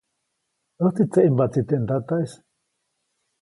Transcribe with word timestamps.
ʼÄjtsi 0.83 1.03
tseʼmbaʼtsi 1.11 1.61
teʼ 1.67 1.81
ntataʼis. 1.83 2.31